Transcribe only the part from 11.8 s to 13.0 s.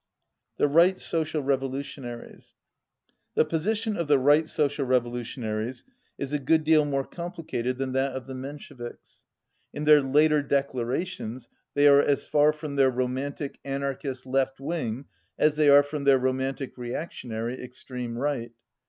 are as far from their